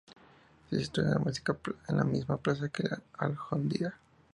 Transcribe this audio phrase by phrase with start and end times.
[0.71, 1.21] Se sitúa
[1.89, 3.99] en la misma plaza que la alhóndiga.